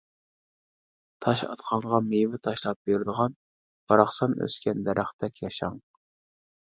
تاش 1.25 1.41
ئاتقانغا 1.47 1.99
مېۋە 2.07 2.39
تاشلاپ 2.47 2.79
بېرىدىغان، 2.89 3.35
باراقسان 3.93 4.33
ئۆسكەن 4.47 4.81
دەرەختەك 4.89 5.39
ياشاڭ. 5.43 5.77